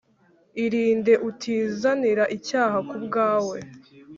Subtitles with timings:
[0.63, 3.57] irinde utizanira icyaha ku bwawe